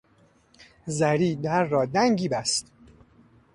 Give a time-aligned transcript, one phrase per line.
[0.87, 2.71] زری در را دنگی بست.